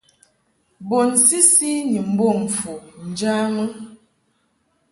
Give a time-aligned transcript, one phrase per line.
[0.87, 2.71] Bun sisi ni mbom fu
[3.09, 3.63] njamɨ.